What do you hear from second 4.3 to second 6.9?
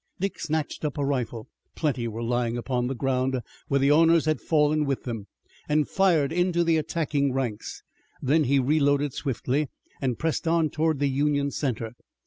fallen with them and fired into the